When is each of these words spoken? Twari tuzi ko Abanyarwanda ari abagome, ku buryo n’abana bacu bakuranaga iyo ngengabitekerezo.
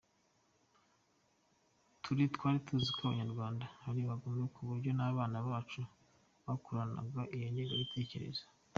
Twari 2.01 2.23
tuzi 2.65 2.89
ko 2.95 3.01
Abanyarwanda 3.05 3.65
ari 3.87 3.99
abagome, 4.03 4.43
ku 4.53 4.61
buryo 4.69 4.89
n’abana 4.93 5.37
bacu 5.47 5.81
bakuranaga 6.45 7.21
iyo 7.35 7.47
ngengabitekerezo. 7.51 8.43